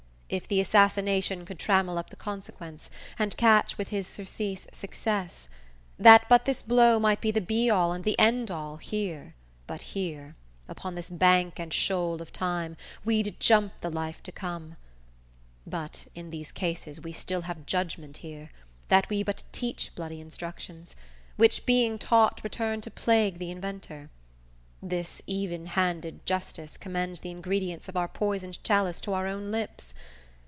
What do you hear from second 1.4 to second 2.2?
Could trammel up the